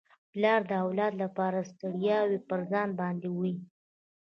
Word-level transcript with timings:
پلار 0.31 0.61
د 0.71 0.71
اولاد 0.83 1.13
لپاره 1.23 1.67
ستړياوي 1.71 2.39
پر 2.47 2.59
ځان 2.71 2.89
باندي 2.99 3.29
وړي. 3.31 3.55